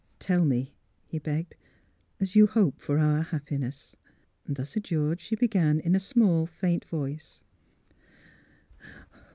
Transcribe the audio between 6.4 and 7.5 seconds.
faint voice.